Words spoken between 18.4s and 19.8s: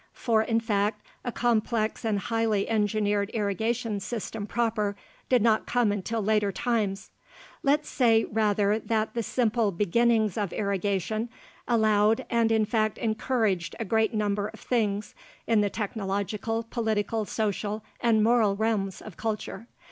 realms of culture.